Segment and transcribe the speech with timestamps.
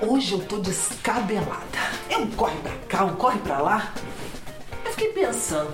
[0.00, 1.78] Hoje eu tô descabelada.
[2.08, 3.92] É um corre pra cá, um corre pra lá.
[4.84, 5.72] Eu fiquei pensando,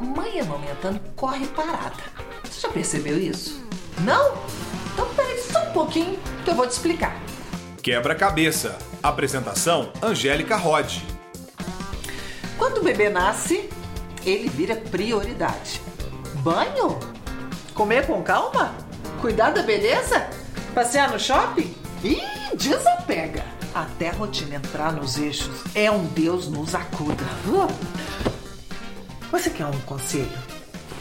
[0.00, 2.02] mãe amamentando corre parada.
[2.44, 3.64] Você já percebeu isso?
[4.00, 4.34] Não?
[4.92, 7.16] Então peraí só um pouquinho que eu vou te explicar.
[7.82, 8.78] Quebra-cabeça.
[9.02, 10.98] Apresentação: Angélica Rod.
[12.58, 13.70] Quando o bebê nasce,
[14.24, 15.80] ele vira prioridade.
[16.36, 16.98] Banho?
[17.74, 18.74] Comer com calma?
[19.20, 20.28] Cuidar da beleza?
[20.74, 21.74] Passear no shopping?
[22.04, 22.22] Ih,
[22.60, 23.44] desapega!
[23.74, 27.24] Até a rotina entrar nos eixos, é um Deus nos acuda.
[29.32, 30.30] Você quer um conselho?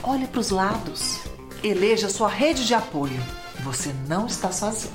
[0.02, 1.20] Olhe para os lados.
[1.64, 3.20] Eleja sua rede de apoio.
[3.64, 4.94] Você não está sozinho.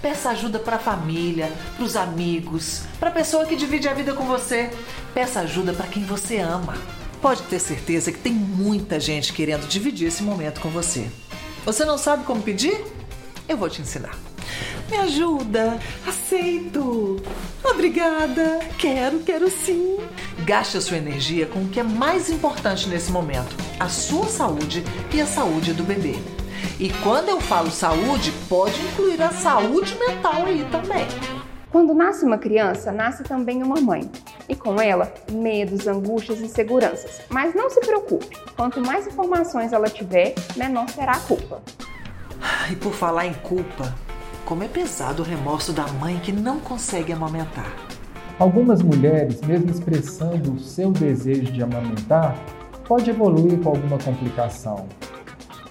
[0.00, 4.14] Peça ajuda para a família, para os amigos, para a pessoa que divide a vida
[4.14, 4.70] com você.
[5.12, 6.74] Peça ajuda para quem você ama.
[7.20, 11.10] Pode ter certeza que tem muita gente querendo dividir esse momento com você.
[11.66, 12.82] Você não sabe como pedir?
[13.48, 14.29] Eu vou te ensinar.
[14.90, 17.22] Me ajuda, aceito.
[17.62, 19.98] Obrigada, quero, quero sim.
[20.44, 24.82] Gaste a sua energia com o que é mais importante nesse momento: a sua saúde
[25.14, 26.16] e a saúde do bebê.
[26.78, 31.06] E quando eu falo saúde, pode incluir a saúde mental aí também.
[31.70, 34.10] Quando nasce uma criança, nasce também uma mãe.
[34.48, 37.20] E com ela, medos, angústias e inseguranças.
[37.28, 41.62] Mas não se preocupe, quanto mais informações ela tiver, menor será a culpa.
[42.70, 43.94] E por falar em culpa,
[44.50, 47.72] como é pesado o remorso da mãe que não consegue amamentar.
[48.36, 52.36] Algumas mulheres, mesmo expressando o seu desejo de amamentar,
[52.84, 54.88] pode evoluir com alguma complicação,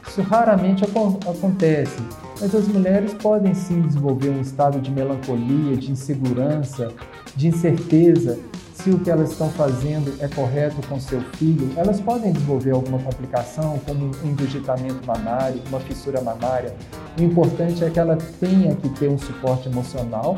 [0.08, 2.02] isso raramente acontece,
[2.40, 6.94] mas as mulheres podem sim desenvolver um estado de melancolia, de insegurança,
[7.36, 8.40] de incerteza
[8.84, 11.70] se o que elas estão fazendo é correto com seu filho.
[11.76, 16.74] Elas podem desenvolver alguma complicação, como um envegetamento mamário, uma fissura mamária.
[17.20, 20.38] O importante é que ela tenha que ter um suporte emocional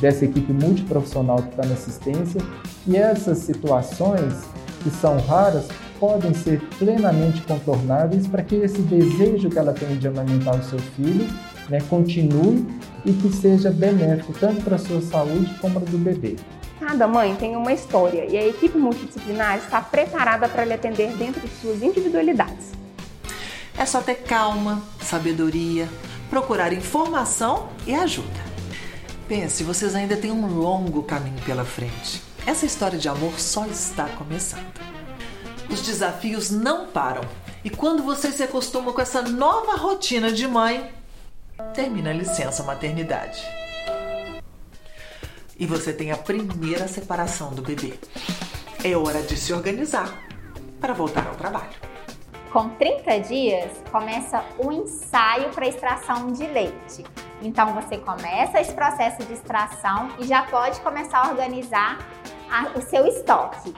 [0.00, 2.40] dessa equipe multiprofissional que está na assistência
[2.86, 4.34] e essas situações
[4.82, 5.66] que são raras
[5.98, 10.78] podem ser plenamente contornáveis para que esse desejo que ela tem de amamentar o seu
[10.78, 11.26] filho
[11.68, 12.66] né, continue
[13.04, 16.36] e que seja benéfico tanto para a sua saúde como para do bebê.
[16.80, 21.38] Cada mãe tem uma história e a equipe multidisciplinar está preparada para lhe atender dentro
[21.42, 22.72] de suas individualidades.
[23.76, 25.86] É só ter calma, sabedoria,
[26.30, 28.40] procurar informação e ajuda.
[29.28, 32.22] Pense, vocês ainda têm um longo caminho pela frente.
[32.46, 34.80] Essa história de amor só está começando.
[35.68, 37.22] Os desafios não param.
[37.62, 40.90] E quando você se acostuma com essa nova rotina de mãe,
[41.74, 43.59] termina a licença maternidade.
[45.60, 47.92] E você tem a primeira separação do bebê.
[48.82, 50.10] É hora de se organizar
[50.80, 51.68] para voltar ao trabalho.
[52.50, 57.04] Com 30 dias, começa o ensaio para extração de leite.
[57.42, 61.98] Então, você começa esse processo de extração e já pode começar a organizar
[62.50, 63.74] a, o seu estoque.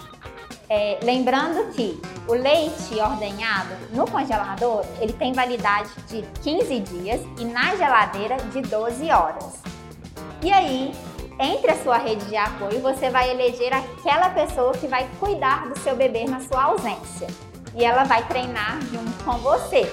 [0.71, 7.45] É, lembrando que o leite ordenhado no congelador, ele tem validade de 15 dias e
[7.45, 9.61] na geladeira de 12 horas.
[10.43, 10.93] E aí,
[11.43, 15.79] entre a sua rede de apoio, você vai eleger aquela pessoa que vai cuidar do
[15.81, 17.27] seu bebê na sua ausência.
[17.75, 19.93] E ela vai treinar junto com vocês.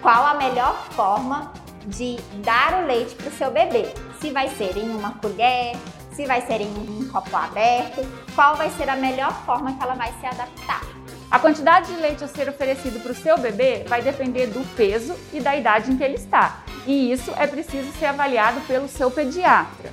[0.00, 1.52] Qual a melhor forma
[1.86, 3.92] de dar o leite para o seu bebê?
[4.20, 5.76] Se vai ser em uma colher,
[6.12, 8.00] se vai ser em um copo aberto,
[8.34, 10.80] qual vai ser a melhor forma que ela vai se adaptar.
[11.30, 15.14] A quantidade de leite a ser oferecido para o seu bebê vai depender do peso
[15.32, 19.10] e da idade em que ele está, e isso é preciso ser avaliado pelo seu
[19.10, 19.90] pediatra.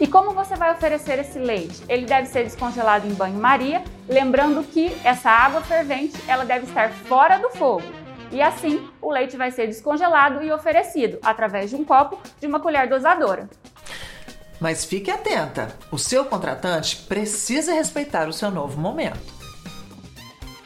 [0.00, 1.82] E como você vai oferecer esse leite?
[1.88, 7.38] Ele deve ser descongelado em banho-maria, lembrando que essa água fervente ela deve estar fora
[7.38, 7.82] do fogo.
[8.30, 12.60] E assim, o leite vai ser descongelado e oferecido através de um copo de uma
[12.60, 13.48] colher dosadora.
[14.60, 19.38] Mas fique atenta: o seu contratante precisa respeitar o seu novo momento.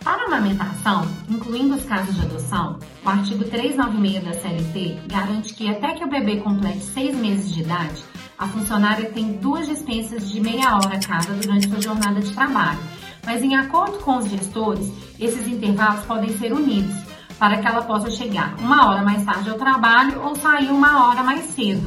[0.02, 5.70] Para a amamentação, incluindo os casos de adoção, o artigo 396 da CLT garante que
[5.70, 8.02] até que o bebê complete seis meses de idade,
[8.38, 12.78] a funcionária tem duas dispensas de meia hora cada durante sua jornada de trabalho.
[13.24, 16.94] Mas, em acordo com os gestores, esses intervalos podem ser unidos
[17.38, 21.22] para que ela possa chegar uma hora mais tarde ao trabalho ou sair uma hora
[21.22, 21.86] mais cedo.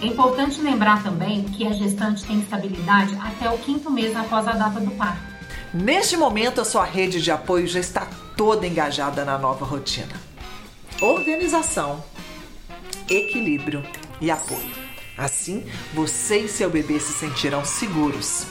[0.00, 4.52] É importante lembrar também que a gestante tem estabilidade até o quinto mês após a
[4.52, 5.20] data do parto.
[5.74, 8.06] Neste momento, a sua rede de apoio já está
[8.36, 10.14] toda engajada na nova rotina.
[11.00, 12.02] Organização,
[13.08, 13.84] equilíbrio
[14.20, 14.87] e apoio.
[15.18, 18.46] Assim, você e seu bebê se sentirão seguros